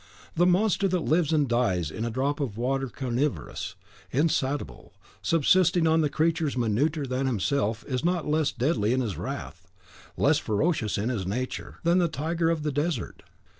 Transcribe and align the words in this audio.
The 0.35 0.47
monster 0.47 0.87
that 0.87 1.01
lives 1.03 1.31
and 1.31 1.47
dies 1.47 1.91
in 1.91 2.05
a 2.05 2.09
drop 2.09 2.39
of 2.39 2.57
water 2.57 2.89
carnivorous, 2.89 3.75
insatiable, 4.09 4.93
subsisting 5.21 5.85
on 5.85 6.01
the 6.01 6.09
creatures 6.09 6.57
minuter 6.57 7.05
than 7.05 7.27
himself 7.27 7.85
is 7.87 8.03
not 8.03 8.25
less 8.27 8.51
deadly 8.51 8.93
in 8.93 9.01
his 9.01 9.15
wrath, 9.15 9.67
less 10.17 10.39
ferocious 10.39 10.97
in 10.97 11.09
his 11.09 11.27
nature, 11.27 11.77
than 11.83 11.99
the 11.99 12.07
tiger 12.07 12.49
of 12.49 12.63
the 12.63 12.71
desert. 12.71 13.21